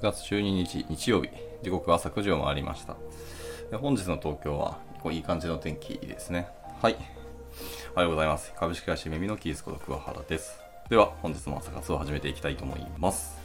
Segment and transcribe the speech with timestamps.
[0.00, 1.28] 9月12日日曜日、
[1.62, 2.96] 時刻は朝9時を回りました。
[3.76, 4.78] 本日の東京は、
[5.12, 6.48] いい感じの天気ですね。
[6.80, 6.96] はい。
[7.92, 8.50] おはようございます。
[8.56, 10.58] 株式会社耳のキースこと桑原です。
[10.88, 13.36] では、本日も朝活を始めていきたいと思います。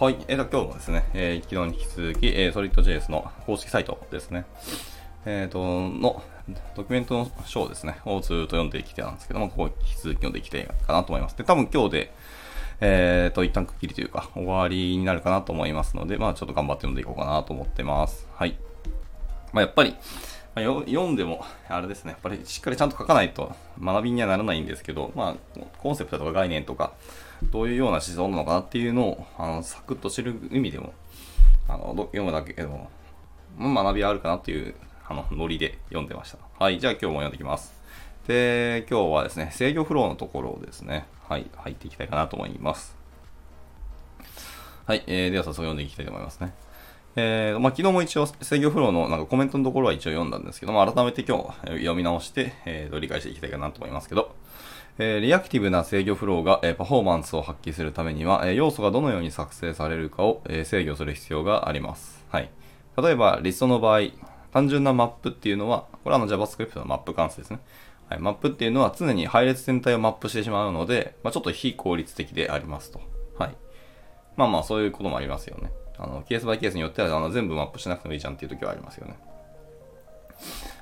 [0.00, 0.16] はい。
[0.26, 4.46] えー、今日もですね、えー、昨日に引き続き、えー、SolidJS の公式サイトですね。
[5.24, 6.20] えっ、ー、と、の
[6.74, 11.38] ドキュメントの章ですね、をずっと読んできてたんですけども、ここ引き続き読んでいきたいかなと思います。
[11.38, 12.14] で、多分今日で、
[12.80, 18.26] えっ、ー、と、一旦区切りというか、終わりになるかなと思いますので、まあちょっと頑張って読んでいこうかなと思ってます。
[18.34, 18.56] はい。
[19.52, 19.94] まあやっぱり、
[20.54, 26.92] まあ、読んでも、あれですね、やっぱりしっかりちゃんと書かないと学びにはならないんですけど、まあ、コンセプトとか概念とか、
[27.50, 30.94] どういうような思想なのかなっていうのを、あの、サクッと知る意味でも、
[31.68, 32.88] あの、読むだけでも、
[33.58, 34.74] 学びはあるかなっていう、
[35.08, 36.38] あの、ノリで読んでました。
[36.58, 37.73] はい、じゃあ今日も読んでいきます。
[38.26, 42.96] で、今日はですね、制御フローのところをですね、はい、入っていきたいかなと思います。
[44.86, 46.54] はい、えー、では早速読んでいきたいと思いますね。
[47.16, 54.34] えー、まあ、昨日も一応制御フローのなんかコメントのところは一応読んだんですけども、改めて今日読み直して、えー、理解していきたいかなと思いますけど、
[54.98, 62.24] えー、リアクティブな制御フローが、えー、パフォーマンスを発揮するためには、えー、要素がどのように作成されるかを、えー、制御する必要があります。
[62.30, 62.50] はい。
[62.96, 64.00] 例えば、リストの場合、
[64.52, 67.58] 単純なマップっていうのは、これはあの JavaScript のマップ関数ですね。
[68.08, 73.00] はい、マップっていうのは常に配列全体をマップしてしまうので、まあ、ちょっと非効率的でありますと。
[73.38, 73.56] はい。
[74.36, 75.72] まあまあ、そういうこともありますよね。
[75.98, 79.16] あの、ケースバイケースによってはあの全部マップしなくてもいいじゃんっていう時はありますよね。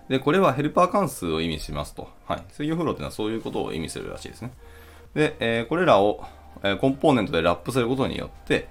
[0.09, 2.09] で、これはヘルパー関数を意味しますと。
[2.27, 2.43] はい。
[2.50, 4.53] 制御フローっていうのはそういうことを意味するらしいですね。
[5.15, 6.25] で、えー、これらを、
[6.62, 8.69] えー、コンポーネントでラップすることによって、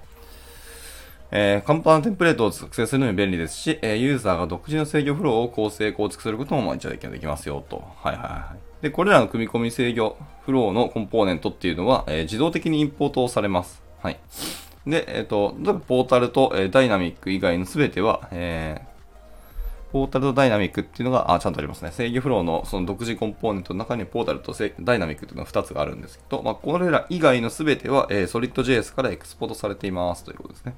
[1.34, 7.82] えー、カンパーのテンプレートを作成するのに便利ですし、えー、ユーザーが独自の制御フローを構成構築することもまあ一応できますよと。
[8.02, 8.82] はいはいはい。
[8.82, 13.82] で、これらの組み込み制御フローのコンポーネントっていうのは、えー、自動的にインポートをされます。
[14.02, 14.20] はい。
[14.86, 21.92] で、えっ、ー、と、例えばポータルと、えー、ダイナミック以外のすべては、えー、ポータルとダイナミックっていうのが、あ、ちゃんとありますね。
[21.92, 30.74] 制御フローのその独自コンポーネントの中にポータルとダイナミックっていうのが2つがあるんですけど、まあ、これら以外のすべては、えー、SolidJS からエクスポートされていますということですね。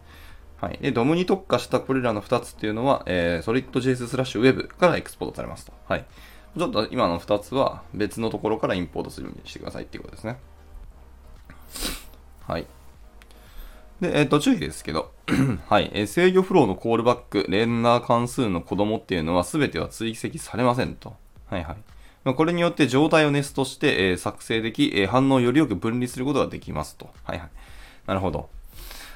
[0.61, 0.79] はい。
[0.81, 5.73] で、ドムに特化したこれらの2つっていうのは、えー、solidjs スラッシュ web からエクスポートされますと。
[5.87, 6.05] はい。
[6.57, 10.39] ちょっと今の2つは別のところからインポートするようにしてくださいっていうことですね。
[12.47, 12.67] はい。
[14.01, 15.13] で、えっ、ー、と、注意ですけど、
[15.69, 21.15] はい、え、制御フローのコールバック、レンダー関数の子供っていうのは全ては追跡されませんと。
[21.47, 21.77] はいはい。
[22.25, 27.11] ま、これによって状態をネストして、えー、作成でき、えー、反応をよりよく分離することができますと。
[27.25, 27.51] はいはい。
[28.07, 28.49] なるほど。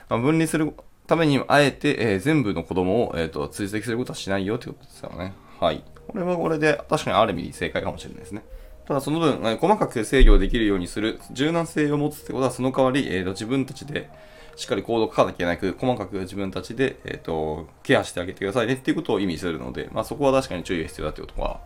[0.08, 0.74] まあ、分離する
[1.08, 5.32] ために、あえて、えー、全部の子供を、えーと、追跡することはしないよってことですよね。
[5.58, 5.82] はい。
[6.06, 8.44] これはこれで、確かにある意味正解かもしれないですね。
[8.86, 14.10] ただその分、え、細かく制御できるようにする、柔軟性を持つってことは、その代わり、えーと、自分たちで、
[14.56, 21.60] しっかりコードを書かなきゃいけなく、細かく自分たちで、えっ、ー、と、ケアしてあげてくださいねっていうことを意味するので、まあそこは確かに注意が必要だということは、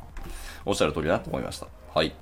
[0.64, 1.66] おっしゃる通りだと思いました。
[1.92, 2.14] はい。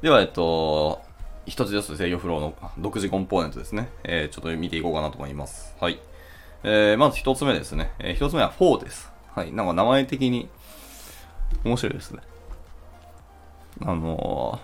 [0.00, 1.02] では、えっと、
[1.48, 3.88] 一つずつ制御フローの独自コンポーネントですね。
[4.04, 5.74] えー、ちょっと見ていこうかなと思います。
[5.80, 5.98] はい。
[6.62, 7.92] えー、まず一つ目ですね。
[7.98, 9.10] えー、一つ目は4です。
[9.34, 9.52] はい。
[9.52, 10.48] なんか名前的に
[11.64, 12.20] 面白いですね。
[13.82, 14.60] あの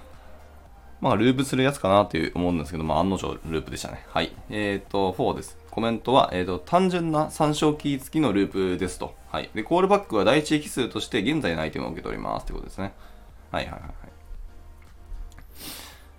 [1.00, 4.04] ー、まあ、ループするやつかなって思うんですけど、まあ、案の定ループでしたね。
[4.08, 4.32] はい。
[4.50, 5.58] えっ、ー、と、4です。
[5.70, 9.14] コメントは、えっ、ー、と、単純な参照キー付きのループですと。
[9.30, 9.50] はい。
[9.54, 12.92] で、コールバックは第一引数として現在のアイテムを受け取りますってことですね。
[13.50, 14.03] はいはいはい。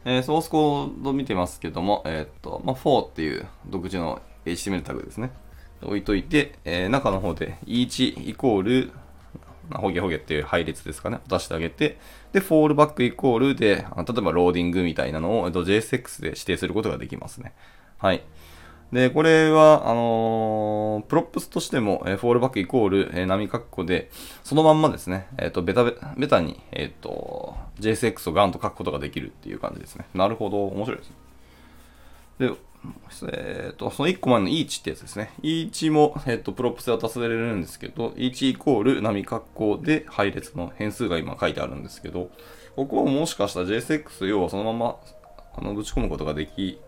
[0.05, 5.31] えー、ソースコード見てますけども、えっ、と、まあ、4っていう独自の HTML タグですね。
[5.81, 8.91] 置いといて、えー、中の方で each イコール、
[9.69, 11.97] まあ、ホゲホゲっていう配列ですかね、出してあげて、
[12.33, 13.85] で、 fallback イコールで、例え
[14.21, 17.53] ばローディングみたいなのを JSX で指定することができますね。
[17.97, 18.23] はい。
[18.95, 24.09] で、これは、あのー、 props としても、えー、 fallback イコール、えー、波括弧で、
[24.41, 30.05] そのまんまですね、えっ、ー、と、ベタベベタに、えっ、ー、と、JSX をガンと書くことができるっていう感じですね。
[30.13, 31.15] なるほど、面白いですね。
[32.47, 32.53] で、
[33.33, 35.33] えっ、と、その1個前の each ってやつですね。
[35.43, 42.29] each も、えっ、と、 props で渡されるんですけど、each イコール波括弧で配列の変数が今書いてあるんですけど、
[42.77, 44.95] ここはもしかしたら JSX 要はそのまま、
[45.53, 46.79] あの、ぶち込むことができ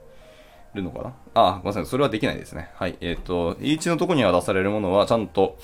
[0.78, 1.14] るのかな？
[1.34, 1.86] あ、ごめんなさい。
[1.86, 2.70] それはできないですね。
[2.76, 2.96] はい。
[3.02, 5.58] えっ、ー、と、each のとこには出されるものは、ちゃんと、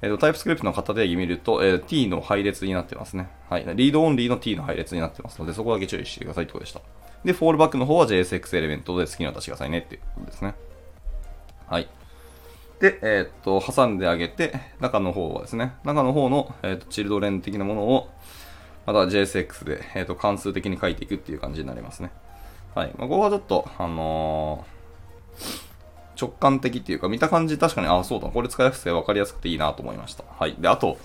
[0.00, 3.28] えっ、ー、と、タイプスクリプトの型定義見ると、えー、t の配列になってますね。
[3.50, 3.64] はい。
[3.74, 6.80] リードオンリーの t の配列になってますので、そこだけ注意してくださいってことでした。
[7.24, 10.54] で、フォールバックの方は JSX エレメントで好きな出してくださいねっていうことですね。
[11.66, 11.88] はい。
[12.80, 18.08] で、えっ、と、挟んであげて、中の方はですね、中の方の、えっ、と、チルドレン的なものを、
[18.86, 22.12] また JSX で、えっ、と、関数的に書いていくっていう感じになりますね。
[22.78, 22.94] はい。
[22.96, 30.22] まあ、ここはちょっと、あのー、直感的っていうか、見た感じ確かに、あ、そうだ、これ使いやすくて分かりやすくていいなと思いました。
[30.38, 30.54] はい。
[30.60, 30.96] で、あと、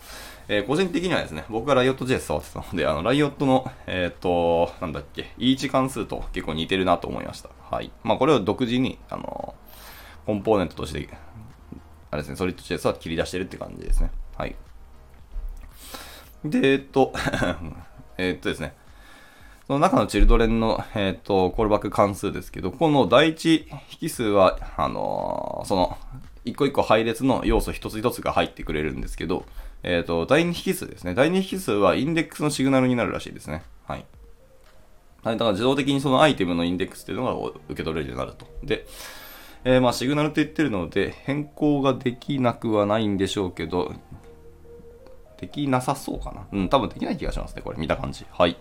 [0.48, 7.50] えー、個人的にはですね、僕がライオット JS 触ってたので、あの、ライオットの、えっ、ー、と、なんだっけ、イーチ関数と結構似てるなと思いました。
[7.72, 7.92] はい。
[8.04, 9.56] まあ、これを独自に、あの、
[10.28, 11.10] コンポーネントとして、
[12.12, 14.12] あれですね、ソリッド JS は切り出してるって感じですね。
[14.38, 14.56] はい。
[16.46, 17.14] で、えっと、
[18.20, 18.76] えっとですね、
[19.68, 23.68] その中のチルドレンの、えっ、ー、と、コールバック関数ですけど、この第一
[24.02, 25.98] 引数は、あのー、その、
[26.44, 29.46] 一個一個配列の要素一つ一つが入ってくれるんですけど、
[29.84, 31.14] えっ、ー、と、第二引数ですね。
[31.14, 33.64] 第二引数はインデックスのシグナルになるらしいですね。
[33.88, 34.06] はい。
[35.24, 37.34] はい、だから自動的にそのアイテムのインデックスっていうのが
[37.70, 38.46] 受け取れるようになると。
[38.64, 38.86] で、
[39.64, 43.94] えー、まあシグナルって言ってるので、変更ができなくはないんでしょうけど、
[45.40, 46.48] できなさそうかな。
[46.52, 48.26] うん、多分できない気がしますね、これ見た感じ。
[48.32, 48.58] はい。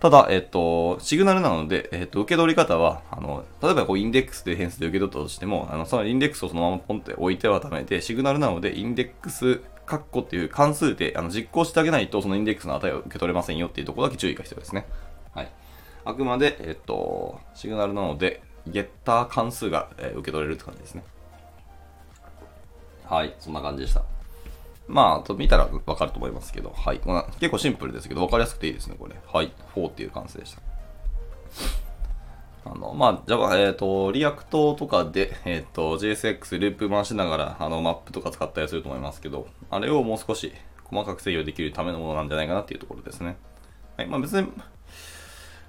[0.00, 14.86] ただ、えっと、シグナルなので、えっと、受け取り方は、あの、例えばこう、インデックスという変数で受け取ったとしても、あの、そのインデックスをそのままポンって置いてはダメで、シグナルなので、インデックス、カッコっていう関数であの実行してあげないと、そのインデックスの値を受け取れませんよっていうところだけ注意が必要ですね。
[15.32, 15.52] はい。
[16.04, 21.04] あくまで、えっと、シグナルなので、ゲッター関数が、え、受け取れるって感じですね。
[23.04, 24.15] はい、そんな感じでした。
[24.88, 27.00] まあ、見たらわかると思いますけど、はい。
[27.40, 29.16] 結構シンプルですけど、わかりやすくていいですね、これ。
[29.32, 29.52] はい。
[29.74, 30.62] 4っていう関数でした。
[32.64, 40.52] あの、まあ、じゃあ、えっ、ー、と、 React とかで、えっ、ー、と、JSX ループ回しながら、あの、マップとか使ったりすると思いますけど、あれをもう少し
[40.84, 43.36] 細かく制御できるためのものなんじゃないかなっていうところですね。
[43.96, 44.06] はい。
[44.08, 44.48] まあ、別に、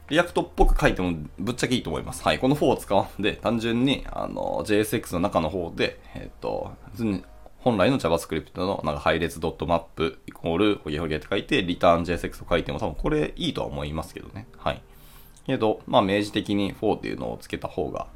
[0.10, 2.24] React っぽく書いてもぶっちゃけいいと思います。
[2.24, 2.40] はい。
[2.40, 6.72] この4を使うんで、単純に、あの、JSX の中の方で、えっ、ー、と、
[7.68, 14.48] 本来の JavaScript のなんか配列 .map イコールホゲホゲって書いて、リターン JSX と書いても多分これいいとは思いますけどね。
[14.58, 14.81] はい。
[15.46, 18.08] けど、まあ明示的に4っていうのをつけた方が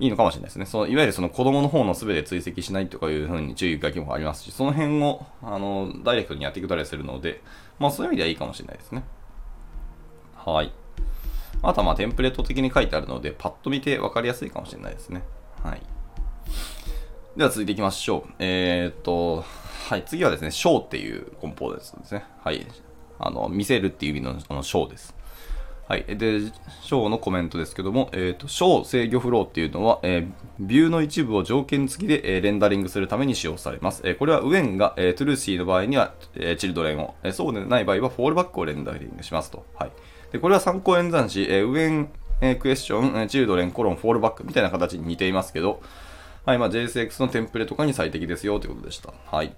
[0.00, 0.66] いいのかもしれないですね。
[0.66, 7.40] そのいわゆるその子供の方の全て追跡しないとかいうふうに注意書きもありますし、その辺をあのダイレクトにやっていくたりするので、
[7.78, 9.04] まあそういう意味ではいいかもしれないですね。
[10.34, 10.72] はい。
[11.62, 15.22] あとはまあテンプレート的に書いてあるので、パッと見て分かりやすいかもしれないですね。
[15.62, 15.80] はい。
[17.36, 18.32] では続いていきましょう。
[18.38, 19.44] えー、っと、
[19.90, 22.24] はい、次はですね、ショーっていうコンポーネントですね。
[22.42, 22.66] はい。
[23.18, 25.14] あの、見せるっていう意味のあのショーです。
[25.86, 26.04] はい。
[26.06, 34.00] で、ショーのコメントですけども、えっ、と、ショー制御フローっていうのは、えー、ビューの一部を条件付きで、えー、レンダリングするために使用されます。
[34.06, 39.66] えー、これは when が、え、 truthy の場合には、え、 children を、え、そうでない場合は fallback をレンダリングしますと。
[39.74, 39.90] はい。
[40.32, 42.08] で、これは三項演算子、え、 when、
[42.40, 45.82] え、クエスチョン、チルドレン、コロン、フォールバックみたいな形に似ていますけど、
[46.46, 49.12] はい、まあ、JSX のテンプレとかに最適ですよということでした。
[49.32, 49.52] はい。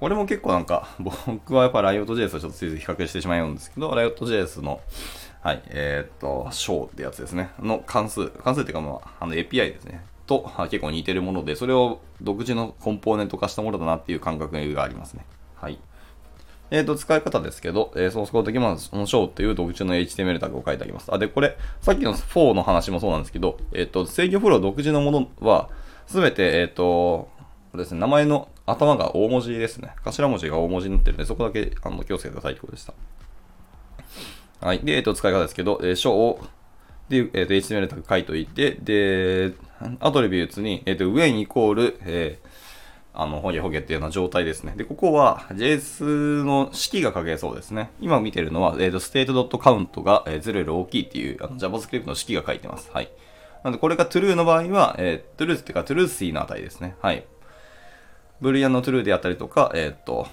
[0.00, 4.80] これも結構なんか、 僕はやっぱ Riot.js とちょっとついつい比較してしまうんですけど、Riot.js の、
[5.40, 7.50] はい、えー、っと、show ってやつですね。
[7.60, 10.04] の関数、関数っていうかまあ、あの API ですね。
[10.26, 15.24] と結構似てるもので、それを独自のコンポーネント化したものだなっていう感覚がありますね。
[15.54, 15.78] はい。
[16.72, 21.12] えっ、ー、と、使い方ですけど、えー、ソースコード的には、その show っていう独自の HTML タグを書いてあります。
[21.14, 25.68] あ、で、これ、さっきの4の話もそうなんですけど、えっ、ー、と、制御フロー独自のものは、
[26.06, 27.28] すべて、えっ、ー、と、
[27.74, 29.94] ですね、名前の頭が大文字ですね。
[30.04, 32.94] 頭文字が大文字になってるんで、そこだけあの気をつけてくださいということでした。
[34.60, 34.78] はい。
[34.80, 36.40] で、えっ、ー、と、使い方ですけど、えー、章を、
[37.08, 39.52] で、えっ、ー、と、HTML タグ書いといて、で、
[40.00, 42.48] アトリビューツに、えっ、ー、と、上イコール、えー、
[43.12, 44.74] あの、ホゲホゲっていうような状態ですね。
[44.76, 47.90] で、ここは JS の式が書けそうですね。
[48.00, 52.90] 今見てるのは、えっ、ー、と、state.count が、0より大きいっていうあの JavaScript の式が書いてます。
[52.92, 53.10] はい。
[53.64, 56.96] なので、これが true の場合は、えー、truth っていうか truthy の値ですね。
[57.00, 57.26] はい。
[58.40, 60.28] ブリアンの true であったりとか、えっ、ー、と、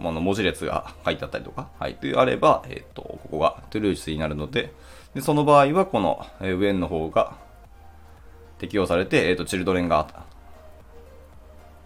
[0.00, 4.72] あの文字列が書いてあったりとか、はい、というあれば、えっ、ー、と、ここが truth になるので、
[5.14, 7.36] でその場合は、この、えー、上の方が
[8.58, 10.24] 適用されて、えっ、ー、と、チルドレンが、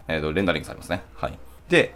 [0.07, 1.03] えっ、と、レンダリングされますね。
[1.13, 1.37] はい。
[1.69, 1.93] で、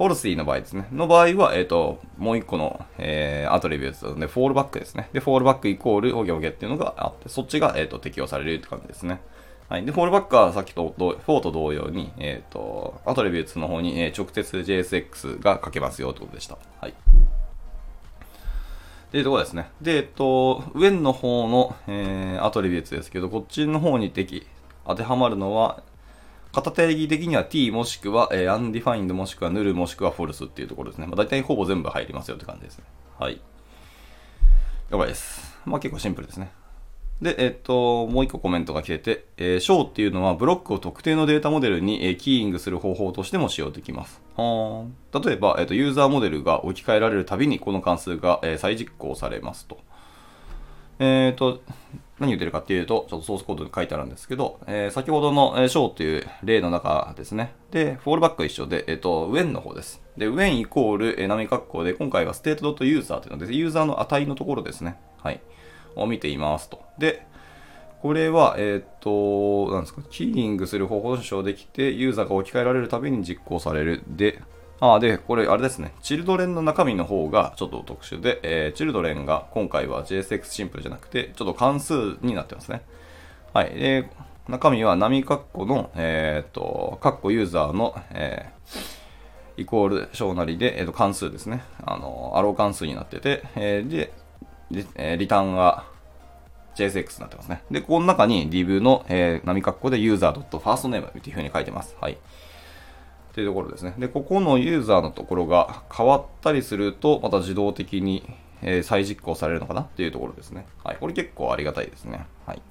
[0.00, 0.88] フォルシーの場合ですね。
[0.92, 5.10] の場合は、えっ、ー、と、もう一個の、えー、アトリビュートなので、フォールバックですね。
[5.12, 9.20] で、フォールバックイコール、オゲオゲっていうのがあって、そっちが、えっ、ー、と、適用されるって感じですね。
[9.68, 9.84] はい。
[9.84, 16.56] で、 fallback はさっきと、 For と同様に、えっ、ー、と、 attribute の方に、えー、直接 JSX が書けますよってことでした。
[16.80, 16.92] はい。
[16.92, 16.94] っ
[19.10, 19.68] ていうところですね。
[19.82, 24.46] で、えっと、上の方の、えー、 attribute ですけど、こっちの方に適、
[24.86, 25.82] 当てはまるのは、
[26.52, 31.06] 型定義的には t もしくは、えー、undefined もしくは null もしくは false っていうところですね。
[31.06, 32.84] まあ、大体ほぼ全部入りますよって感じですね。
[33.18, 33.40] はい。
[34.90, 35.56] 了解です。
[35.64, 36.50] まあ結構シンプルですね。
[37.22, 44.22] で、えっと、もう一個コメントが来てて、えー、show っていうのはブロックを特定のデータモデルに、えー、キーイングする方法としても使用できます。
[44.36, 44.86] は
[45.22, 49.78] 例えば、えっと、ユーザーモデルが置き換えられるたびにこの関数が、えー、再実行されますと。
[50.98, 51.60] えっ、ー、と、
[52.20, 57.54] 何言ってるかっていうと、ちょっとソースコードに書いてあるんですけど、えー、先ほどの、えー、ショーという例の中ですね。
[57.70, 60.02] で、フォールバックは一緒で、えっ、ー、と、when の方です。
[60.18, 64.96] で、when イコール、えー、波括弧で、今回は state.user というので、ユーザーの値のところですね。
[65.22, 65.40] はい。
[65.96, 66.82] を見ていますと。
[66.98, 67.26] で、
[68.02, 74.02] これは、えっ、と、なんですか、キーリングする方法と称できて、ユーザーが置き換えられるたびに実行される。
[74.06, 74.42] で、
[74.80, 75.92] あで、これあれですね。
[76.00, 82.82] チルドレンの中身の方がちょっと特殊で、えー、チルドレンが今回は JSX シンプルじゃなくて、ちょっと関数になってますね。
[83.52, 83.74] はい。
[83.74, 84.10] で、
[84.48, 91.62] 中身は波括弧の、えっ、ー、と、括弧ユーザーの、えー、イコール小なりで、えー、と関数ですね。
[91.84, 94.12] あの、アロー関数になってて、えー、で、
[94.94, 95.84] え、リターンが
[96.74, 97.62] JSX になってますね。
[97.70, 101.96] で、この中に div の、えー、波括弧で user.firstname っていう風に書いてます。
[102.00, 102.16] はい。
[103.30, 103.94] っていうところですね。
[103.98, 108.28] で、ここのユーザーのところが変わったりすると、また自動的に、
[108.62, 109.82] え、再実行されるのかな？
[109.82, 110.66] っていうところですね。
[110.84, 110.96] はい。
[111.00, 112.26] これ結構ありがたいですね。
[112.44, 112.62] はい。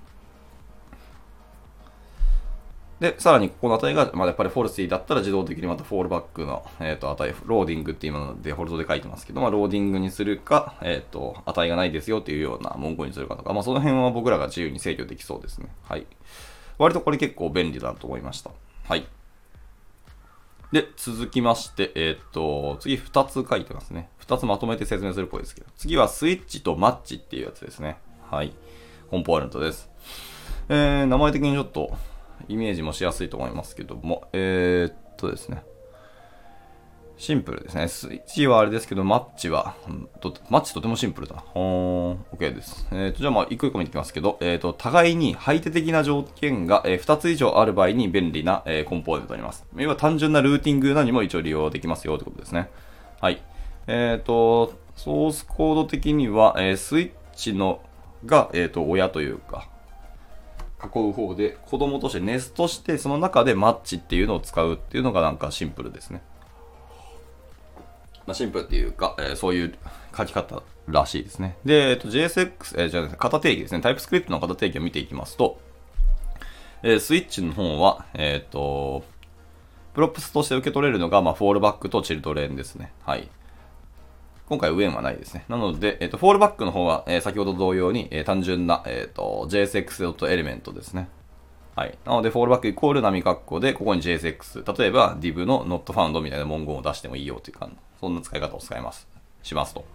[3.00, 15.70] で、さらにここの値が、まあ、やっぱり falsy だったら自動的にまた fallback の、えーと、値、ローディングっていうものでデフォルトで書いてますけど、まあ、ローディングにするか、えっ、ー、と、値がないですよっていうような文言にするかとか、まあ、その辺は僕らが自由に制御できそうですね。
[15.88, 16.06] はい。
[16.78, 18.52] 割とこれ結構便利だと思いました。
[18.84, 19.08] はい。
[20.72, 24.10] で、続きまして、えっ、と、次2つ書いてますね。
[24.26, 27.98] 2つまとめて説明するっぽいですけど、次はスイッチとマッチっていうやつですね。
[28.30, 28.54] はい。
[29.10, 29.90] コンポーネントです。
[30.70, 31.98] えー、名前的にちょっと
[32.48, 35.64] イメージもしやすいと思いますけども、えー、っとですね。
[37.20, 37.90] シンプルですね。
[37.90, 39.76] スイッチはあれですけど、マッチは、
[40.22, 41.36] とマッチとてもシンプルだ。
[41.36, 42.88] ほーん、OK です。
[42.92, 49.66] えー、と、じゃあまあ、一個一個見ていきますけど、えー、と、互いに配手的な条件が、えー、2つ以上ある場合に便利な、えー、コンポーネントになります。
[49.76, 52.70] 要は単純なルーティングなにも一応利用できますよということですね。
[53.20, 53.44] はい。
[53.88, 57.82] えっ、ー、と、ソースコード的には、えー、スイッチの
[58.26, 59.68] が、えっ、ー、と、親というか、
[60.82, 66.22] 囲う方で、子供としてネストして、その中でマッチっていうのを使うっていうのがなんかシンプルですね。
[68.30, 69.74] まあ、シンプルっていうか、えー、そういう
[70.16, 71.58] 書き方らしいですね。
[71.66, 73.82] で、えっと、JSX、えー、じゃあ、型定義ですね。
[73.82, 75.60] タイプスクリプトの型定義を見ていきますと、
[76.84, 79.04] えー、スイッチの方は、えっ、と、
[79.96, 82.92] props として受け取れるのが、まあ、 fallback と children ですね。
[83.02, 83.28] はい。
[84.48, 85.46] 今回、 when はないですね。
[85.50, 91.10] なので、えっ、と、 fallback の方は、えー、先ほど同様に、えー、単純な、えっ、と、JSX.element ですね。
[91.80, 91.98] はい。
[92.06, 94.78] なので、 fallback イコール波括弧で、ここに JSX。
[94.78, 97.70] 例えば、div の not found みたいな文言を出してもいいよというか、
[98.02, 99.08] そんな使い方を使います。
[99.44, 99.86] しますと。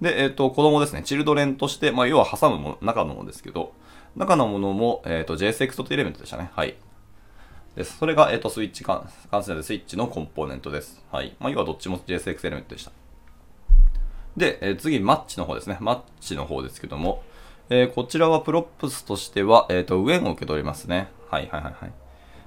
[0.00, 1.02] で、えっ、ー、と、子供ですね。
[1.02, 3.72] children として、まあ、要は挟むも、中のものですけど、
[4.14, 6.52] 中のものも、えっ、ー、と、JSX というエレメントでしたね。
[6.54, 6.76] はい。
[7.74, 7.98] です。
[7.98, 11.02] それが、えっ、ー、と、スイッチ関数でスイッチのコンポーネントです。
[11.10, 11.34] はい。
[11.40, 12.92] まあ、要はどっちも JSX エレメントでした。
[14.36, 15.78] で、え、次、マッチの方ですね。
[15.80, 17.24] マッチの方ですけども、
[17.70, 21.08] えー、こちらは props としては、えっ、ー、と、 when を受け取りますね。
[21.30, 21.92] はいはいはいはい。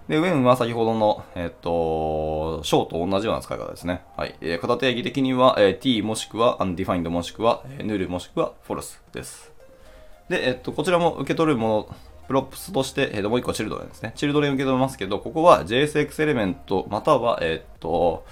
[0.07, 4.03] で、 when は先ほどの、えっ、ー、と、ショーと同じような使い方ですね。
[4.15, 4.35] はい。
[4.41, 9.51] えー、型定義的には、えー、t もしくは undefined もしくは、えー、null もしくは false です。
[10.29, 11.95] で、えっ、と、こちらも受け取るもの、
[12.27, 14.13] props として、えー、ともう一個 children ですね。
[14.15, 18.25] children 受け取れますけど、ここは JSX エレメントまたは、えっ、と、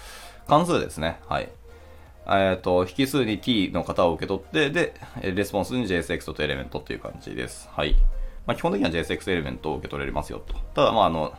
[0.48, 1.20] 関数ですね。
[1.28, 1.50] はい。
[2.28, 7.70] えっ、と、引数に t の型を受け取って、で、レスポンスに JSX とエレメントっていう感じです。
[7.72, 7.96] はい。
[8.48, 10.56] まあ、基本的には JSX エレメントを受け取れますよと。
[10.74, 11.34] ただ、まあ、あの、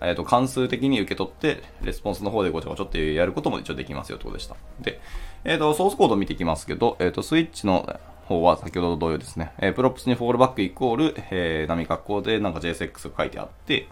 [0.00, 4.56] えっ、と、関数的に受け取って、レスポンスの方でごちゃごちゃってやることも一応できますよってことでした。
[4.80, 5.00] で、
[5.44, 13.88] えっ、と、ソースコードを見ていきますけど、えっ、と、スイッチの方は先ほどと同様ですね、えプロプスにフォールバックイコール、えー、波格好でなんか JSX が書いてあって、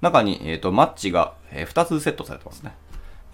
[0.00, 2.74] 中に、えっ、と、マッチが、え2つセットされてますね。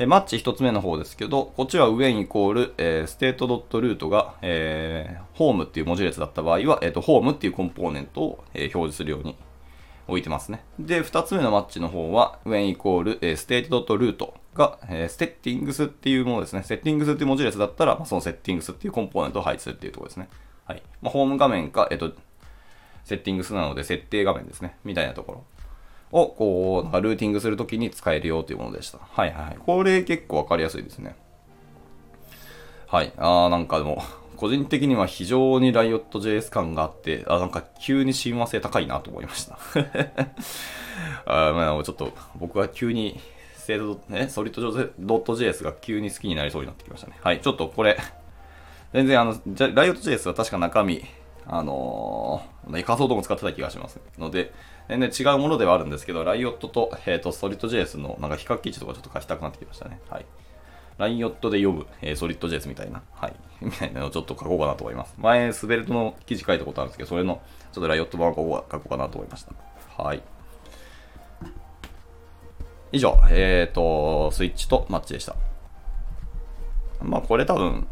[0.01, 9.37] えマッチ1つ目の方ですけど、こっちは上イコール、えー、state.root が、えー、ホームっていう文字列だった場合は、えっ、ー、と、ホームっていうコンポーネントを、えー、表示するように
[10.07, 10.63] 置いてますね。
[10.79, 16.63] で、2つ目のマッチの方は、when イコール、えー、state.root が、えー、セッティングスっていうものですね。
[16.63, 20.29] セッティングスっていう文字列だったら、まあ、そのセッティングスっていうコンポーネントを配置するっていうところですね。
[20.65, 20.83] はい。
[21.03, 22.17] まあ、ホーム画面か、えっ、ー、と、
[23.05, 24.77] セッティングスなので設定画面ですね。
[24.85, 25.45] みたいなところ。
[26.13, 28.99] を、こう、なんかルーティングするときに使えるよというものでした。
[28.99, 29.59] はいはい。
[29.59, 31.17] これ結構わかりやすいですね。
[32.87, 33.13] はい。
[33.17, 34.03] あー、なんかでも、
[34.37, 39.59] 個人的には非常に Riot.js 感があって、あ、なんか急に親和性高いなと思いました。
[41.27, 43.21] あまあ、ちょっと僕は急に
[43.57, 47.19] 制度、ね、ソリッド .js が急に好きになりそうになってきましたね。
[47.21, 47.41] はい。
[47.41, 47.99] ちょっとこれ、
[48.95, 51.05] 全然あの、Riot.js は確か中身、
[51.47, 54.53] あのー、仮想度も使ってた気がしますので、
[54.89, 60.01] 全然違うものではあるんですけど、ライオットと、えっ、ー、と、ストリート JS のなんか比較記事とかちょっと書きたくなってきましたね。
[60.09, 60.27] はい。
[60.97, 65.15] ライオットで読む、えー、ソリッド JS みたいな、はい、 みたいなのをちょっと書こうかなと思います。
[65.19, 67.41] 前、スベルトの記事書いたことあるんですけど、それの
[67.73, 70.03] ちょっとライオット版を書こう書こうかなと思いました。
[70.03, 70.23] はい。
[72.91, 75.37] 以上、えっ、ー、と、スイッチとマッチでした。
[77.03, 77.87] まあ、これ多分、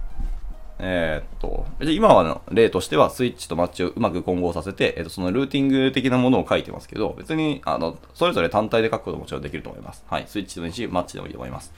[0.79, 10.05] えー、っと、今はの例としては、スイッチとマッチをうまく混合させて、えー、っと、そのルーティング的なものを書いてますけど、別に、あの、それぞれ単体で書くことももちろんできると思います。
[10.09, 10.25] はい。
[10.27, 11.73] スイッチでもいいし、マッチでもいいと思います。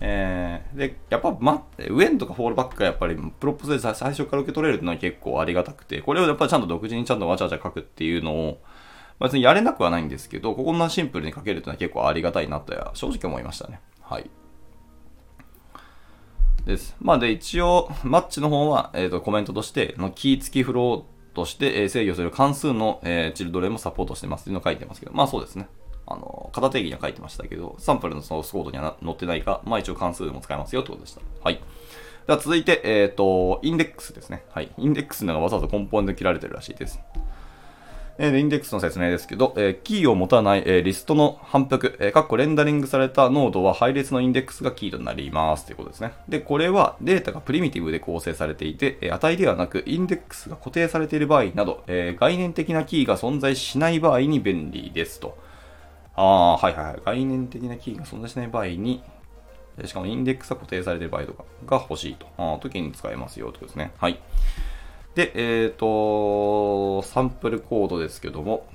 [0.00, 8.62] えー、で、やっぱ、ま、 when とか fallback がやっぱり props で最初から受け取れるのは結構ありがたくて、これをやっぱりちゃんと独自にちゃんとわちゃわちゃ書くっていうのを、
[9.20, 13.80] 別にやれなくはないんですけど、ここんなシンプルに書けるっていうのは結構ありがたいなとは正直思いましたね。
[14.00, 14.30] はい。
[16.64, 16.96] です。
[17.00, 25.68] まあで、一応、マッチの方は、えっ、ー、と、コメントとして、のキー付きフローとして、えー、制御する関数の、えー、チルドレンもサポートしてますっていうのを書いてますけど、まあそうですね。
[26.06, 31.20] あの、型定義には書いてましたけど、サンプルのソースコードには載ってないか、まあ一応関数でも使えますよってことでした。
[31.42, 31.60] はい。
[32.26, 34.44] では続いて、えっ、ー、と、インデックスですね。
[34.50, 34.70] はい。
[34.76, 37.00] インデックスのがわざわざコンポーネント切られてるらしいです。
[38.22, 46.12] えインデックスの説明ですけど、えキーを持たない、えリストの反復、えかっこレンダリングされたノードは配列のインデックスがキーとなりますということですね。
[46.28, 55.38] で、これはデータがプリミティブで構成されていて、え値ではなくインデックスが固定されている場合など、え概念的なキーが存在しない場合に便利ですと。
[56.14, 56.96] ああ、はいはいはい。
[57.04, 59.02] 概念的なキーが存在しない場合に、
[59.84, 62.26] しかもインデックスが固定されている場合とかが欲しいと。
[62.36, 63.92] ああ時に使えますよということですね。
[63.98, 64.18] はい。
[65.14, 68.66] で、えっ、ー、と、サンプルコードですけども、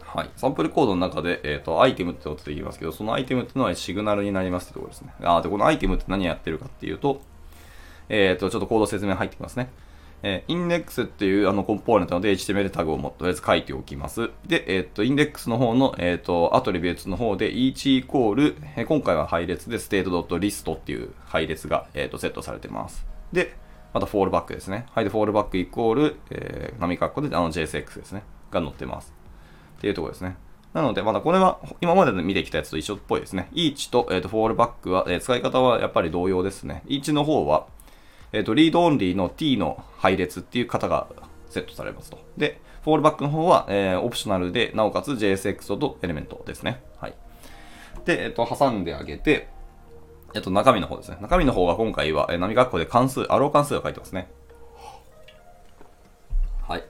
[0.00, 0.30] はい。
[0.36, 5.12] サンプルコードの中で、えっ、ー、と、アイテムってことで言いますけど、そのアイテムっていうのはシグナルになりますってところですね。
[5.22, 7.20] あで、このアイテムって何やってるかっていうと、
[8.08, 9.70] えっ、ー、と、ちょっとコード説明入ってきますね。
[10.26, 14.30] えー、インデックスっていうあのコンポーネントので HTML タグをもとりあえず書いておきます。
[14.46, 23.06] で、えっ、ー、と、インデックスの方の、えっ、ー、と、アトリビューツの方で each イコール、え、今回は配列で state.list っていう配列が、えっ、と、セットされてます。
[23.32, 23.54] で、
[23.94, 24.86] またフォールバックですね。
[24.92, 28.24] はい、で、フォールバックイコール、えー、波括弧であの JSX ですね。
[28.50, 29.14] が載ってます。
[29.78, 30.36] っていうところですね。
[30.72, 33.48] なので、まだこれは今まで見てきたやつと一緒っぽいですね。
[33.52, 36.82] each と,、えー、とフォールバックは、えー、使い方はやっぱり同様ですね。
[36.86, 37.66] each の方は、
[38.32, 41.06] えっ、ー、と、リードオンリーの t の配列っていう型が
[41.48, 42.18] セットされますと。
[42.36, 46.82] で、フォールバックの方は、えー、オプショナルで、なおかつ JSX とエレメントですね。
[46.98, 47.14] はい。
[48.04, 49.53] で、えっ、ー、と、挟んであげて、
[50.34, 51.16] えっと、中身の方ですね。
[51.20, 54.28] 中身の方が今回は、えー、波学校で関数、アロー関数が書いてますね。
[56.66, 56.84] はい。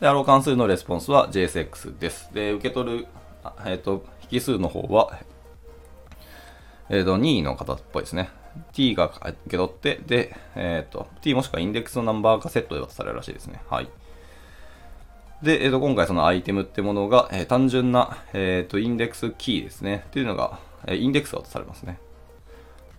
[0.00, 2.32] で、アロー関数のレスポンスは JSX です。
[2.32, 3.06] で、受け取る、
[3.64, 5.18] えっ、ー、と、引数の方は、
[6.88, 8.30] えっ、ー、と、2位の方っぽいですね。
[8.72, 13.60] t が受け取って、で、えっ、ー、と、t もしくはインデックスのナンバーがセットで渡されるらしいですね。
[13.68, 13.88] はい。
[15.42, 20.04] で、えっ、と、今回そのアイテムってものが、え単純な、えっ、と、インデックスキーですね。
[20.06, 21.98] っていうのが、えインデックスが渡されますね。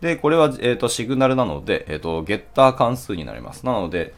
[0.02, 3.66] で、これは、えっ、ー、と、シグナルなので、えっ、ー、と、ゲッター関数になります。
[3.66, 4.14] なので、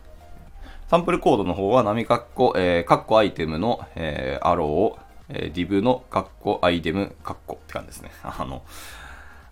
[0.89, 8.11] サンプルコードの方は、波括弧、えー、括弧アイテムの、えー、アローを、えー、div の括弧アイテム括弧って感じですね。
[8.23, 8.63] あの、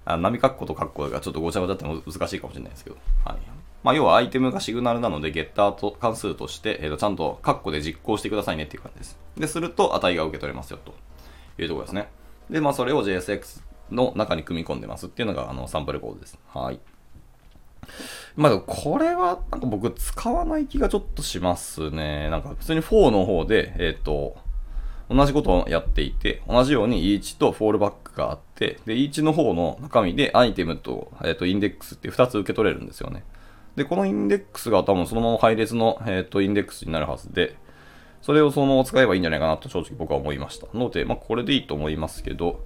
[0.05, 2.97] あ波括弧と括弧がちょっとごちゃごちゃって難しいかもしれないですけど。
[3.23, 3.37] はい。
[3.83, 9.17] まあ、要はアイテムがシグナルなので、ゲッターと関数として、えー、とちゃんと括弧で実行してくださいねっていう感じです。
[9.37, 10.93] で、すると値が受け取れますよと
[11.61, 12.09] いうところですね。
[12.49, 13.61] で、まあ、それを JSX
[13.91, 16.37] の中に組み込んでますっていうのがあのサンプルコードです。
[16.53, 16.79] はい。
[18.35, 22.29] まあ、これは、なんか僕使わない気がちょっとしますね。
[22.29, 24.37] なんか普通に4の方で、えっ、ー、と、
[25.09, 33.23] 同じことをやっていて、同じように E1 とフォールバックがあって、で、E1 の方の中身でアイテムと、えっ、ー、と、インデックスって2つ受け取れるんですよね。
[33.75, 37.55] で、このインデックスが多分そのまま配列の、えっ、ー、と、インデックスになるはずで、
[38.21, 40.67] それをそのまま使えばいいんじゃないかなと正直僕は思いました。
[40.77, 42.65] ので、まあ、これでいいと思いますけど、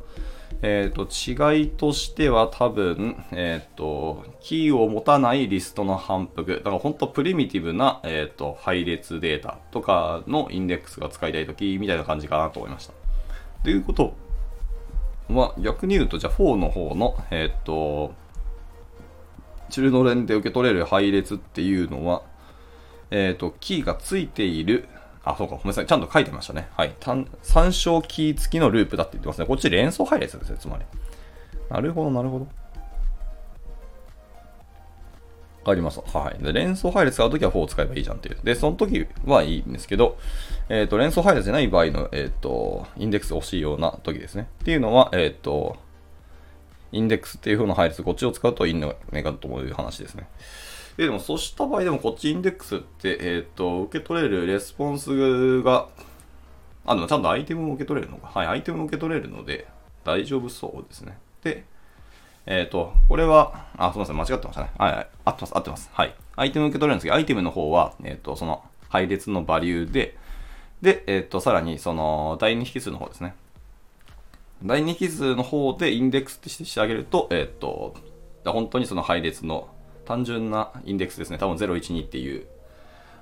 [0.61, 6.55] え、ー、と、違いとしては多分、えっ、ー、と、キーを持たないリストの反復。
[6.57, 12.93] だから本当プリミティブな、え、ー、と、配列データとかのインデックスが使いたいときみたいな感じかなと思いました。
[13.63, 14.13] ということ
[15.29, 18.13] は、逆に言うと、じゃあ4の方の、えっ、と、
[19.69, 22.23] チルドレンで受け取れる配列っていうのは、
[23.09, 24.87] えっ、と、キーがついている
[25.23, 25.85] あ、そうか、ごめんなさい。
[25.85, 26.67] ちゃんと書いてましたね。
[26.75, 26.95] はい。
[27.43, 29.45] 参照キー付きのループだって言ってますね。
[29.45, 30.85] こっち連想配列ですね、つまり。
[31.69, 32.47] なるほど、なるほど。
[35.63, 36.01] わかります。
[36.01, 36.43] はい。
[36.43, 38.37] で、連想配列使うときは4を使えばいいじゃんっていう。
[38.43, 40.17] で、その時はいいんですけど、
[40.69, 44.47] えっ、ー、と、連想配列じゃない場合の、えっ、ー、と、インデックス欲しいような時ですね。
[44.61, 45.77] っていうのは、えっ、ー、と、
[46.91, 50.27] インデックスっていう風な配列、こっちを使うといいのかという話ですね。
[50.97, 55.87] ででも、そうした場合でも、こっちインデックスって、えっ、ー、と、受け取れるレスポンスが、
[56.85, 58.27] あ、でもちゃんとアイテムも受け取れるのか。
[58.27, 59.67] はい、アイテムも受け取れるので、
[60.03, 61.17] 大丈夫そうですね。
[61.43, 61.65] で、
[62.45, 64.71] えっ、と、これは、あ、すみません、間違ってましたね。
[64.77, 65.89] はい、はい、合ってます、合ってます。
[65.93, 66.15] はい。
[66.35, 70.17] アイテム受け取れるんですけど、アイテムの方は、えっ、と、その配列のバリューで、
[70.81, 73.35] で、えっ、と、さらに、その、第2引数の方ですね。
[74.63, 77.95] 第2引数の方でインデックスとしてあげると、えっ、と、
[78.43, 79.69] 本当にその配列の
[80.11, 81.37] 単純なインデックスですね。
[81.37, 82.45] 多分012っていう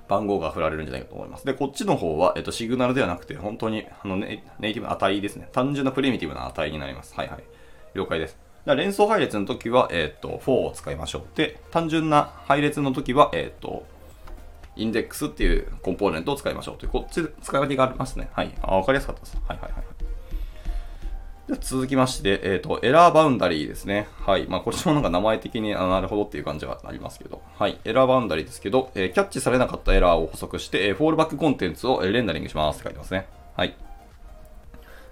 [0.08, 1.46] 番号が振られるんじゃないかと思います。
[1.46, 5.48] で、こっちの方は、えっと、シグナルではなくて、本当にあのネイティブな値ですね。
[5.52, 7.14] 単純なプリミティブな値になります。
[7.14, 7.44] はいはい。
[7.94, 8.36] 了解です。
[8.66, 11.22] 連想配列の時は、えっ、と、4を使いましょう。
[11.36, 13.86] で、単純な配列の時は、えっ、と、
[14.74, 18.30] インデックスっていうコンポーネントを使いましょうという、こっち使い分けがありますね。
[18.32, 18.52] はい。
[18.62, 19.38] あ、わかりやすかったです。
[19.46, 19.89] はいはいはい。
[21.60, 24.08] 続きまして、えっ、ー、と、エラーバウンダリーですね。
[24.26, 24.46] はい。
[24.46, 27.42] まあ、こっちもなんか名前的に、あなるほどっていう感じはありますけど。
[27.58, 27.78] はい。
[27.84, 33.26] エラーバウンダリーですけど、えー、キャッチされなかったエラーを補足して、えー、フォールバックコンテンツをレンダリングしますって書いてますね。
[33.56, 33.74] はい。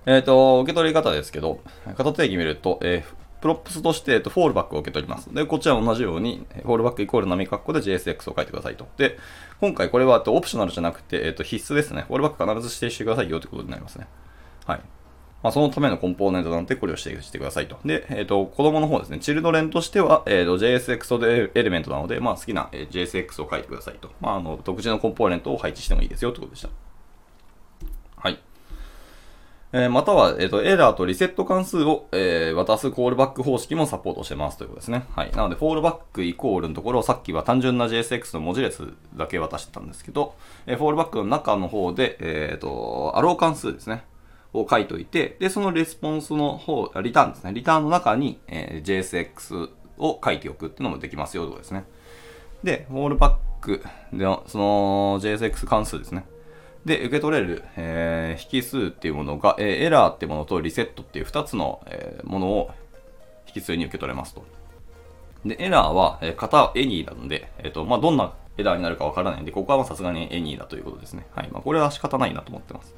[0.06, 1.60] えっ、と、受け取り方ですけど、
[1.96, 3.04] 型定義見ると、え
[3.40, 5.32] プロップスとして、えっと、フォールバックを受け取ります。
[5.32, 8.88] で、こちら同じように、フォールバックイコール波括弧で JSX を書いてくださいと。
[8.96, 9.18] で、
[9.60, 12.04] 今回これはえっとオプショナルじゃなくて、えっと、必須ですね。
[12.08, 14.08] フォールバック必ず指定してくださいよということになりますね。
[14.66, 14.80] はい。
[15.42, 17.78] まあ、そのためのコンポーネントなんでこれを指定してくださいと。
[17.84, 24.10] で、えっ、ー、と、子供の方ですね、チルドレンとしては、えっ、ー、と、JSX でエレメントなので、まあ、好きな JSX を書いてくださいと。
[24.20, 26.68] まあ、あの、独自のコンポーネントを配置してもいいですよということでした。
[28.16, 28.40] はい。
[29.70, 35.04] えー、または、えっ、ー、と、エラーとリセット関数を、えー、渡すコールバック方式もサポートしてますということですね。
[35.14, 35.30] はい。
[35.30, 40.34] なので、フォールバックイコールのところ、さっきは単純な JSX の文字列だけ渡してたんですけど、
[40.66, 44.04] えー、フォールバックの中の方で、えっ、と、アロー関数ですね。
[44.52, 47.52] を書いといて、で、そのレスポンスの方、リターンですね。
[47.52, 51.84] リターンの中に、えー、JSX を書いておくっていうのもできますよというこですね。
[52.62, 56.24] で、フォールバックの、その JSX 関数ですね。
[56.84, 62.70] で、受け取れる、えー、引数っていうものが、えー、エラーっていうものとリセットっていう2つの、えー、ものを
[63.54, 64.44] 引数に受け取れますと。
[65.44, 71.26] で、エラーは、えー、型エニーなので、えっ、と、まあ、どんなエラーになるかわからないんで、ここはさすがにエニーだということですね。
[71.34, 71.48] はい。
[71.52, 72.94] まあ、これは仕方ないなと思ってます。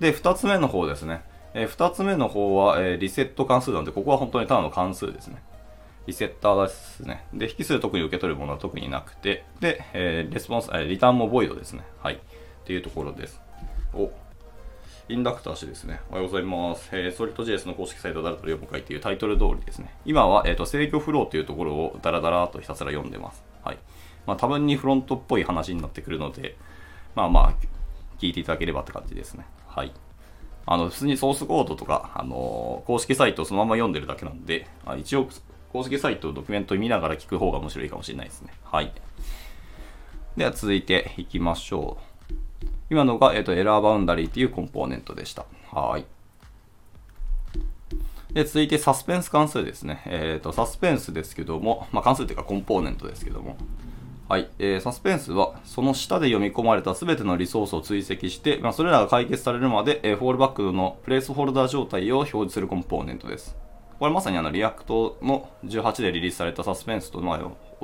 [0.00, 1.22] で、二つ目の方ですね。
[1.54, 5.42] えー、二つ目の方は、え、リセット関数なので、ここは本当にただの関数ですね。
[6.06, 7.26] リセッターですね。
[7.34, 11.82] で、引数特に受け取るものは特になくて、で、えー、レスポンス、えー、リターンもボイドですね。
[12.02, 12.14] はい。
[12.14, 12.18] っ
[12.64, 13.40] ていうところです。
[13.92, 14.10] お、
[15.08, 16.00] インダクター氏ですね。
[16.10, 16.88] おはようございます。
[16.92, 19.94] えー、ソリッド JS の公式サイトだらだら読む会っていうタイトル通りですね。
[20.04, 23.42] 今は、えっ、ー、と、制御フローっていうところをダラダラとひたすら読んでます。
[23.64, 23.78] はい。
[24.26, 26.56] まあ、多分にフロントっぽい話になってくるので、
[27.14, 27.54] まあまあ、
[28.20, 29.46] 聞いていただければって感じですね。
[29.76, 29.92] はい。
[30.64, 35.28] あの、普通にソースコードとか、あの公式サイトをそのまま読んでるだけなんで、あ一応、
[35.70, 38.54] 公式サイト、ドキュメント見ながら聞く方が面白いかもしれないですね。
[38.64, 38.90] はい。
[40.38, 42.66] では続いていきましょう。
[42.88, 45.44] 今のが、えっ、と、エラーバウンダリーっていうコンポーネントでした。
[45.70, 46.06] はい。
[48.32, 50.02] で、続いてサスペンス関数ですね。
[50.06, 53.58] えっ、ー、と、サスペンスですけども、まあ、関数っていうかコンポーネントですけども、
[54.28, 63.56] はい、えー、サスペンスはその下で読み込まれた全てのリソースを追跡して、まあ、それらが解決されるまで、えー、フォールバックのプレイスホルダー状態を表示するコンポーネントです。
[64.00, 67.22] これまさにあのリアクトの18でリリースされたサスペンスと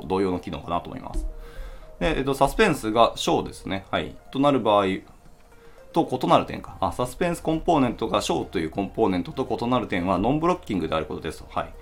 [0.05, 1.25] 同様の機能かなと思います。
[1.99, 3.85] で、えっと、サスペンスが小ですね。
[3.89, 4.13] はい。
[4.31, 4.85] となる場合
[5.93, 6.77] と異なる点か。
[6.81, 11.45] あ、サスペンスコンポーネントが小というコンポーネントと異なる点はノンブロッキングであることです。
[11.49, 11.73] はい。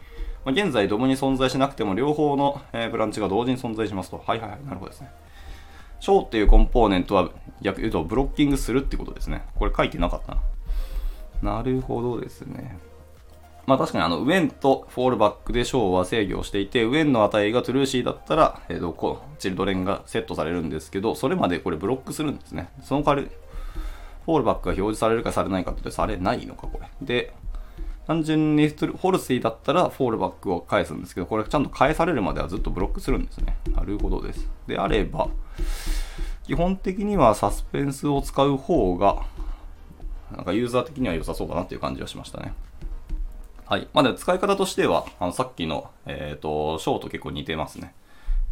[0.43, 4.23] まあ、現在、ドムに存在しなくても、両方の、え、ブランチが同時に存在しますと。
[4.25, 5.11] はいはいはい、なるほどですね。
[5.99, 7.29] 小っていうコンポーネントは、
[7.61, 9.43] 逆言うと、ブロッキングするってことですね。
[9.55, 10.35] これ書いてなかった
[11.43, 11.57] な。
[11.57, 12.77] なるほどですね。
[13.67, 22.69] まあ確かにあの、 when とフォールバックで小は制御していて、 when の値が truthy だったら、えっ、と、こう、チルドレンがセットされるんですけど、それまでこれブロックするんですね。
[22.83, 23.27] その代わり、
[24.25, 26.89] フォールバックが表示されるかされないかってされないのか、これ。
[27.01, 27.33] で、
[28.07, 33.57] 単純に falsy だったらフォールバックを返すんですけど、これちゃんと返されるまではずっとブロックするんですね。
[33.73, 34.49] なるほどです。
[34.67, 35.29] であれば、
[36.45, 39.23] 基本的にはサスペンスを使う方が、
[40.31, 42.53] なんかユーザー的には良さそうだなっていう感じはしましたね。
[43.65, 43.87] はい。
[43.93, 47.93] まあ、で使い方としては、あのさっきの、えっ、ー、と、ショーと結構似てますね。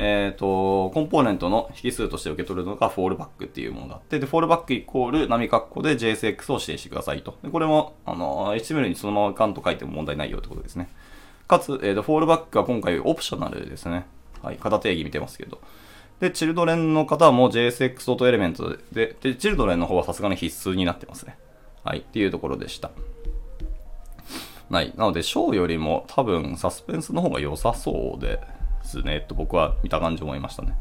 [0.01, 7.37] えっ、ー、と、コンポーネントの引数として受け取るのがフォールバックっていうものがあって、で、フォールバックイコール波括弧で JSX を指定してくださいと。
[7.43, 10.87] でこれも、あの、HTML にそのままカンと書いても問題ないよってことですね。
[11.49, 14.05] かつ、えっ、ー、と、フォールバックは今回オプショナルですね。
[14.41, 15.59] はい、型定義見てますけど。
[16.21, 21.37] で、チルドレンの方も JSX オートエレメントで、で、チルドレンの方はさすがに必須になってますね。
[21.83, 22.91] はい、っていうところでした。
[24.69, 24.93] はい。
[24.95, 28.39] なので、ショーよりも多分サスペンスの方が良さそうで、
[28.95, 30.75] ですね、と僕は見た感じ思いましたね。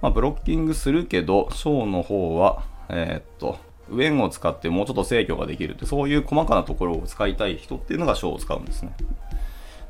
[0.00, 3.58] まあ、ブロッキングするけど、ショーの方は、えー、っと、
[3.90, 8.94] ウェンを使ってもうちょっと制御ができるって、そういう細かなところを使いたい人っていうのがショーを使うんですね。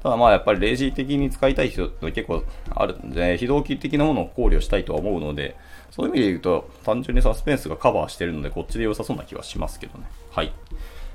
[0.02, 5.56] ただまあやっぱりレジ的に使いたい人って結構あるんで、非同期的なものを考慮したいとは思うので、
[5.90, 10.04] そういう意味で言うと、単純にサスペンスがカバーしてるので、こっちで良さそうな気はしますけどね。
[10.30, 10.52] はい。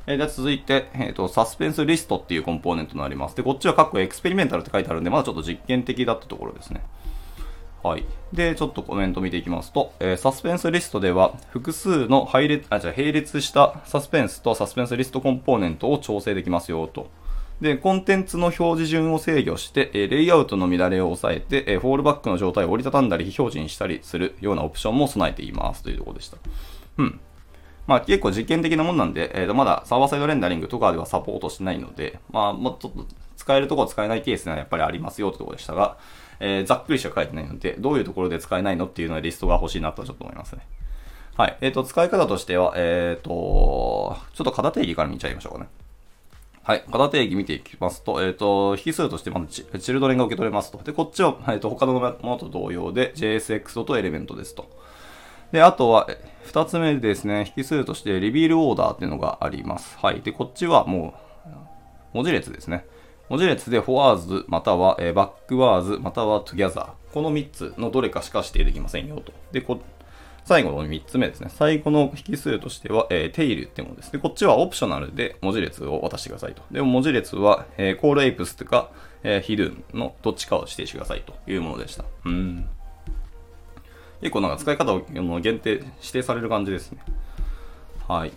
[0.06, 3.36] えー、で続いて、えーと、サスペンスリストっていうコンポーネントになります。
[3.36, 6.84] で、こっちは括弧エクスペリメンタルって書いてあるんで、まだちょっと実験的だったところですね。
[7.84, 8.06] はい。
[8.32, 17.10] で、ちょっとコメント見ていきますと、えー、サスペンスリストでは、複数の配列、あ、じゃ並列したサスペンスとサスペンスリストコンポーネントを調整できますよと。
[17.60, 26.38] で、コンテンツの表示順を制御して、えー、レイアウトの乱れを抑えて、えー、フォールバックの状態を折りたたんだり非表示にしたりするようなオプションも備えていますというところでした。
[26.98, 27.20] うん。
[27.88, 35.98] まあ結構実験的なもんなんで、えー、とまだサーバーサイドレンダリングとかではサポートしてないので、まあもうちょっと使えるところ使えないケースはやっぱりありますよというところでしたが、
[36.40, 40.62] えー、ざっくりしか書いてないので、どういうところで使えないのっていうのはリストが欲しいなとちょっと思いますね。
[41.36, 41.58] はい。
[41.62, 45.68] えっ、ー、と、使い方としては、えっ、ー、と、ちょっと型定義から見ちゃいましょうかね。
[46.62, 46.84] はい。
[46.92, 50.78] 型定義見ていきますと、えっ、ー、と、引数としてまずチチルドレンが受け取れますと。
[50.84, 54.70] で、こっちは、えっ、と、他のものと同様で JSX とエレメントですと。
[55.54, 56.10] で、あとは、
[56.44, 59.98] 二つ目ですね、引数としてリビールオーダーっていうのがあります。
[60.00, 60.22] はい。
[60.22, 61.14] で、こっちはも
[61.46, 61.50] う、
[62.14, 62.86] 文字列ですね。
[63.30, 69.32] 文字列で for または、えー、backwards または together この3つのどれかしか指定できませんよと。
[69.52, 69.80] で、こ
[70.44, 71.50] 最後の3つ目ですね。
[71.50, 74.12] 最後の引数としては、えー、tail ってものです。
[74.12, 76.64] で、こっちはオプショナルで文字列を渡してくださいと。
[76.72, 78.90] でも文字列は、えー、call apes とか、
[79.22, 82.06] えー、 hidden のどっちかを指定してくださいというものでした。
[82.26, 82.68] うん。
[84.24, 85.02] 結構なんか使い方を
[85.42, 87.00] 限定、指定される感じですね。
[88.08, 88.32] はい。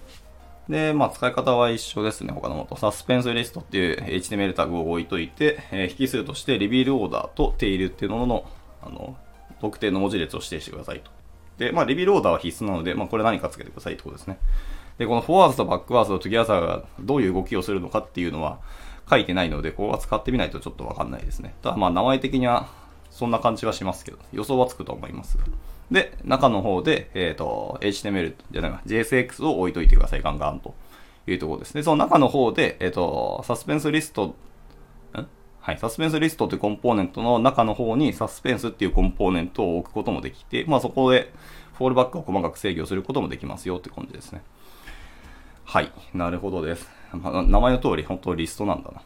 [0.68, 2.76] で、まあ、使い方は一緒ですね、他のもと。
[2.76, 8.50] サスペンスリストっていう HTML タグを置いといて、えー、引数として revealOrder と tail っていうのの、
[8.82, 9.16] あの、
[9.60, 11.12] 特定の文字列を指定してくださいと。
[11.58, 14.38] で、まあ、 revealOrder は必須なので、まあ、これ何かつけてくださいってことですね。
[14.98, 18.58] で、この forwards と backwards と together がどういう動きをするのかっていうのは
[19.08, 21.54] 書いてないので、ここは使ってみないとちょっとわかんないですね。
[21.62, 22.68] ただ、まあ、名前的には
[23.10, 25.38] そんな感じはしますけど、予想はつくと思います。
[25.90, 30.74] で、中の方で、えっ、ー、と、HTML じゃない JSX を置いといてください、ガンガンと。
[31.30, 31.82] いうところですね。
[31.82, 34.34] その中の方で、えっ、と、サスペンスリスト、ん？
[35.60, 41.32] はい、サスペンスリストというコンポーネントの中の方にサスペンスっていうコンポーネントを置くこともできて、まあそこで
[41.74, 44.42] フォールバックを細かく制御することもできますよって感じですね。
[45.64, 46.88] はい、なるほどです。
[47.12, 49.02] まあ、名前の通り、本当リストなんだな。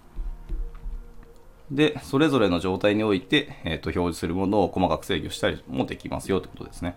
[1.70, 6.96] で、それぞれの状態において、え、ー、と、表示するものを細かく制御したりもできますよってことですね。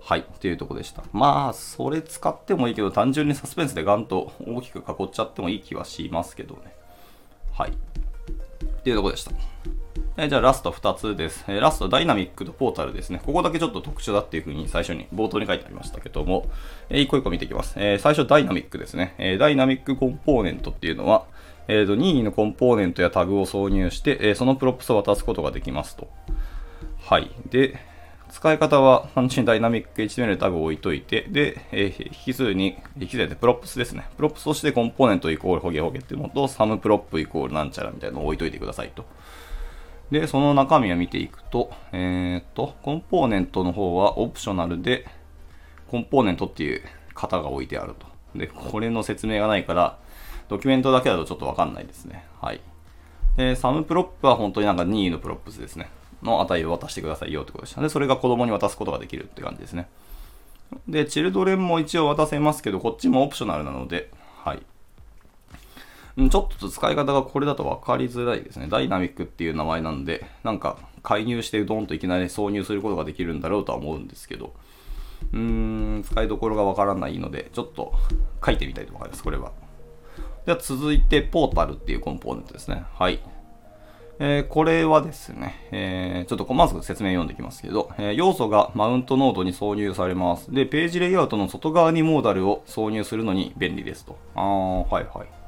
[0.00, 1.04] はい、というとこでした。
[1.12, 6.74] まあ、それ使ってもいいけど、単純にサスペンスでガンと大きく囲っちゃってもいい気はしますけどね。
[7.52, 7.70] はい。
[7.70, 9.30] っていうとこでした。
[10.18, 11.42] えじゃあラスト2つです。
[11.48, 13.22] えラストダイナミックとポータルですね。
[13.24, 16.50] ここだけちょっと特殊だっていうふうに最初に冒頭に書いてありましたけども、
[16.90, 17.76] え一個一個見ていきます。
[17.78, 19.14] え最初ダイナミックですね。
[19.16, 21.24] えダイナミックコンポーネントっていうのは、
[21.66, 26.10] えー、と任意のコンポーネントやタグを挿入して、えそのプロップスを渡すことができますと。
[27.00, 27.30] はい。
[27.50, 27.78] で、
[28.32, 31.94] 使い方は、単純にダイナミック HTML タグを置いといて、で、え、
[32.26, 34.06] 引数に、引数でプロップスですね。
[34.16, 39.04] プロップスとして component イコールホゲホゲっていうのと、 someProp イコールなんちゃらみたいなのを置いといてくださいと。
[40.12, 45.06] で、その中身を見ていくと、えー、っと、コンポーネントの方はオプショナルで、
[45.88, 46.82] コンポーネントっていう
[47.14, 48.06] 型が置いてあると。
[48.38, 49.98] で、これの説明がないから、
[50.50, 52.26] ドキュメントだけだとちょっとわかんないですね。
[52.42, 52.60] はい。
[53.38, 55.88] で、 someProp は本当になんか任意のプロップスですね。
[56.22, 57.80] の値を渡してくださいよってことでした。
[57.80, 59.88] で、それが子供に渡すことができるって感じですね。
[60.86, 64.10] で、チルドレンも一応渡せますけど、こっちもオプショナルなので、
[64.44, 64.62] はい。
[66.16, 68.66] ちょっと使い方がこれだと分かりづらいですね。
[68.68, 74.52] ダイナミックっていう名前なんで、なんか介入してドンといきなり挿入することができるんだろうとは思うんですけど、
[75.32, 75.38] うー
[75.98, 77.94] ん、使いどころが分からないので、ちょっと
[78.44, 79.52] 書いてみたいと思います、これは。
[80.44, 82.84] では続いて、ポータルっていうコンポーネントですね。
[82.94, 83.20] はい。
[84.18, 90.52] えー、これはですね、えー、ちょっとまず説明読んでいきますけど、えー、要素がマウントノードに挿入されます。
[90.52, 94.18] で、ページレイアウトの外側にモーダルを挿入するのに便利ですと。
[94.34, 95.41] あー、はいはい。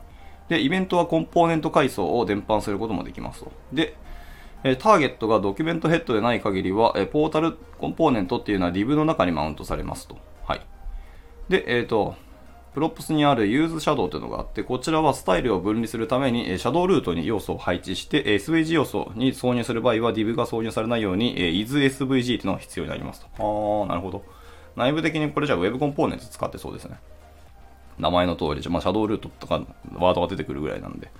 [0.49, 3.53] で、イベントはコンポーネント階層を伝播することもできますと。
[3.73, 3.97] で、
[4.63, 10.17] えターゲットがドキュメントヘッドでない限りは、えポータルコンポーネントっていうのは div の中にマウントされますと。
[10.47, 10.61] はい。
[11.49, 12.15] で、えっ、ー、と、
[12.73, 23.27] プロップスにある useShadow というのがあって、こちらはスタイルを分離するために、シャドウルートに要素を配置して、SVG 要素に挿入する場合は div が挿入されないように、isSVG というのが必要になりますと。
[23.37, 24.25] あー、なるほど。
[24.77, 26.99] 内部的にこれじゃあ Web コンポーネント使ってそうですね。
[27.99, 29.63] 名前の通り、まあ、シャドウルートとか
[29.95, 31.11] ワードが出てくるぐらいなんで。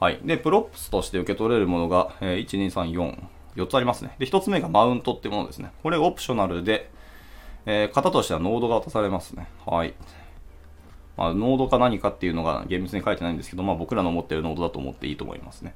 [0.00, 0.18] はい。
[0.24, 3.18] で、 props として受け取れるものが、えー、1、2、3、4、
[3.56, 4.14] 4つありますね。
[4.18, 5.70] で、1つ目が mount っていうものですね。
[5.82, 6.90] これ optional で、
[7.66, 9.48] えー、型としてはノードが渡されますね。
[9.66, 9.94] はい。
[11.16, 15.74] まあ、ノードか何かっていうのが厳密に書いてないんですけど、まあ、僕らの持ってるノードだと思っていいと思いますね。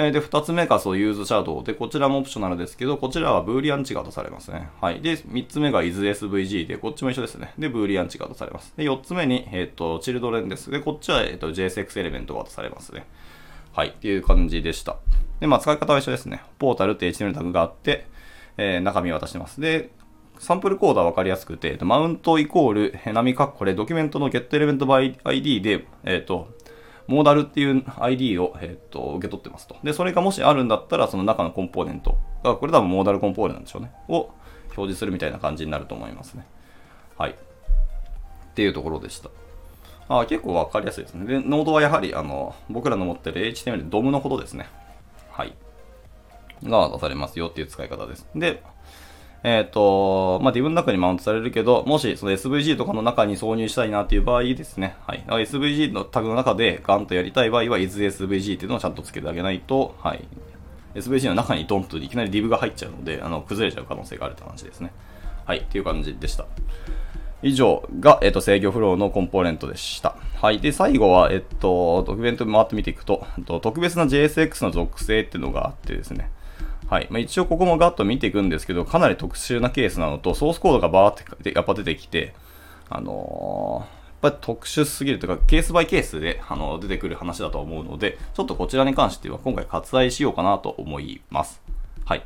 [0.00, 4.68] えで、2つ目がそう、 useShadow で、こちらも optional ですけど、こちらは Boolean 値が渡されますね。
[4.80, 5.00] はい。
[5.00, 7.52] で、3つ目が isSVG で、こっちも一緒ですね。
[7.58, 8.72] で、 Boolean 値が渡されます。
[8.76, 10.70] で、4つ目に、えっ、ー、と、 children です。
[10.70, 13.06] で、こっちは、えっ、ー、と、JSX element が渡されますね。
[13.72, 13.88] はい。
[13.88, 14.98] っていう感じでした。
[15.40, 16.42] で、まあ、使い方は一緒ですね。
[16.60, 18.06] ポータルって HTML タグがあって、
[18.56, 19.60] えー、中身を渡してます。
[19.60, 19.90] で、
[20.38, 26.48] サンプルコードは分かりやすくて、マウントイコール、波括弧で、ドキュメントの getElementById で、えっ、ー、と、
[27.08, 29.76] モーダルっていう ID を、えっ、ー、と、受け取ってますと。
[29.82, 33.90] で、それがもしあるんだったら、その中のコンポーネントが、これ多分モーダルコンポーネントなんでしょうね。
[34.08, 34.30] を
[34.66, 36.46] 表示するみたいな感じになると思いますね。
[37.16, 37.30] はい。
[37.30, 37.34] っ
[38.54, 39.30] ていうところでした。
[40.10, 41.26] あ結構わかりやすいですね。
[41.26, 44.68] で、ノードはやはり、あの、僕らの持ってる HTML ドムのことですね。
[45.30, 45.54] はい。
[46.64, 48.26] が出されますよっていう使い方です。
[48.34, 48.62] で、
[49.48, 54.96] えっ、ー、と、まあ、ィブの中にマウントされるけど、もしその SVG とかの中に挿入したいなっていう場合ですね。
[55.06, 55.24] はい。
[55.26, 60.28] SVG のタグの中でガンとやりたい場合は isSVG っていうのをちゃんとつけてあげないと、はい。
[60.94, 64.92] SVG の中にドンといきなり div が入っちゃうので、あの、崩れちゃう可能性があるって話ですね。
[65.46, 65.60] はい。
[65.60, 66.44] っていう感じでした。
[67.40, 70.16] 以上が、えっ、と、制御フローのコンポーネントでした。
[70.42, 70.58] はい。
[70.58, 76.30] で、最後は、えっと、ドキュメント回って見ていくと、と特別な JSX の属性っていうのがあってですね。
[76.88, 77.06] はい。
[77.10, 82.34] まあ、一応ここもガッと見ていくんですけど、かなり特殊なケースなのと、ソースコードがバーってやっぱ出てきて、
[82.88, 91.60] あのー、やっぱり特殊すぎるというか、ケースバイケースで、あの、出てくる話だと思うので、ちょっとこちらに関しては今回割愛しようかなと思います。
[92.06, 92.22] はい。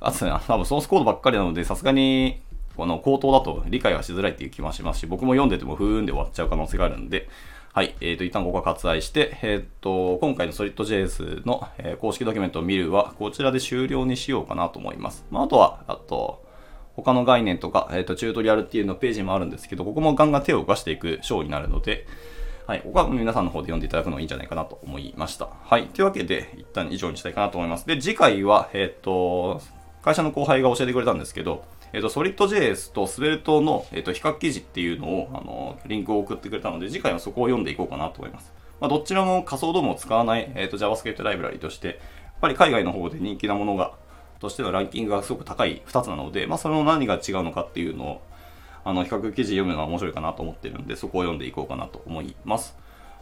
[0.00, 2.40] あとね、多分ソースコードばっかりなので、さすがに、
[2.76, 7.28] この口頭だと理解はしづらいっていう気もしますし、僕も読んでてもふーんで終わっちゃう可能性があるんで、
[7.76, 7.94] はい。
[8.00, 15.26] えっ、ー、と、一旦ここは割愛して、えっ、ー、と、今回の SolidJS の、えー、公式ドキュメントを見るは、こちらで終了にしようかなと思います。
[15.30, 16.42] まあ、あとは、あと、
[16.94, 22.06] 他の概念とか、えっ、と、チュートリアルっていうのページもあるんですけど、ここもガンガン手を動かしていく章になるので、
[22.66, 22.80] はい。
[22.80, 25.50] ここは皆さんの方で読んでいただくのがいいんじゃないかなと思いました。
[25.62, 25.88] はい。
[25.88, 27.86] というわけで、一旦以上にしたいかなと思います。
[27.86, 29.60] で、次回は、えっ、と、
[30.02, 38.52] 会社の後輩が教えてくれたんですけど、えっ、ー、と、SolidJS とスベルトの、えっ、ー、と、比較記事っていうのを、あの、リンクを送ってくれたので、次回はそこを読んでいこうかなと思います。
[38.80, 41.96] まあ、どちらも仮想ドームを使わない、えっ、ー、と、JavaScript ライブラリとして、やっ
[42.40, 43.94] ぱり海外の方で人気なものが、
[44.38, 48.22] としてのランキングがすごく高い2つなので、まあ、その何が違うのかっていうのを、
[48.84, 52.76] あの、比較記事読むのは面白いかなと思ってるんで、そこを読んでいこうかなと思います。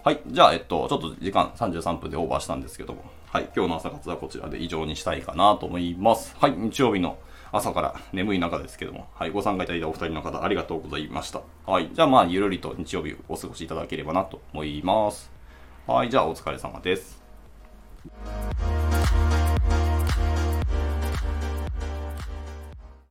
[0.05, 0.21] はい。
[0.27, 3.49] じゃあ、えっと、ちょっと時間33分でオーバーしたんですけども、はい。
[3.57, 6.37] 今日の朝活はこちらで以上にしたいかなと思います。
[6.39, 6.53] はい。
[6.53, 7.17] 日曜日の
[7.57, 11.41] 朝から眠い中ですけども、はい、ご参加いただいたお二人の方、ありがとうございました。
[11.65, 15.31] はい、じゃあまあ、ゆるりと日曜日お過ごしいただければなと思います。
[15.87, 17.23] はい、じゃあお疲れ様です。